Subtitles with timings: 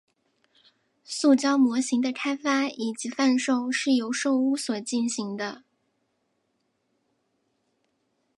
[1.03, 5.63] 塑胶模型的开发以及贩售是由寿屋所进行的。